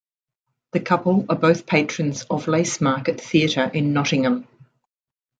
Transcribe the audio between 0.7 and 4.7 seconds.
The couple are both patrons of the Lace Market Theatre in Nottingham.